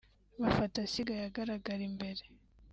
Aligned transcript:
bafata 0.41 0.77
asigaye 0.85 1.23
agaragara 1.29 1.81
imbere 1.89 2.23